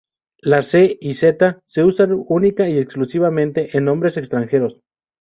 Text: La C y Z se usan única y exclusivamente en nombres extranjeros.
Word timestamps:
La 0.39 0.63
C 0.63 0.97
y 0.99 1.13
Z 1.13 1.61
se 1.67 1.83
usan 1.83 2.23
única 2.27 2.67
y 2.67 2.79
exclusivamente 2.79 3.77
en 3.77 3.85
nombres 3.85 4.17
extranjeros. 4.17 4.77